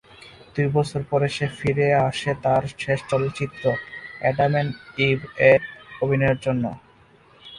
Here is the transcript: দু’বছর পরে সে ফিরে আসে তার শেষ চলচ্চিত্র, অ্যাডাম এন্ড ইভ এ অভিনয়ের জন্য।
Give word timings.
দু’বছর 0.53 1.01
পরে 1.09 1.27
সে 1.35 1.45
ফিরে 1.57 1.87
আসে 2.07 2.31
তার 2.43 2.63
শেষ 2.79 2.99
চলচ্চিত্র, 3.11 3.63
অ্যাডাম 4.21 4.53
এন্ড 4.61 4.71
ইভ 5.07 5.19
এ 5.49 5.51
অভিনয়ের 6.03 6.39
জন্য। 6.45 6.63